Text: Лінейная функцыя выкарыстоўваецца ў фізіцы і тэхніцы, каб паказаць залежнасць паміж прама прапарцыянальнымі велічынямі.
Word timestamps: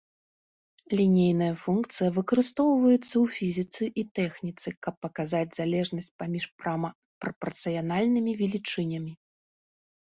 Лінейная 0.99 1.49
функцыя 1.63 2.09
выкарыстоўваецца 2.17 2.97
ў 3.23 3.25
фізіцы 3.35 3.83
і 4.03 4.07
тэхніцы, 4.21 4.67
каб 4.87 4.95
паказаць 5.09 5.45
залежнасць 5.59 6.11
паміж 6.25 6.43
прама 6.61 6.89
прапарцыянальнымі 7.25 8.31
велічынямі. 8.43 9.13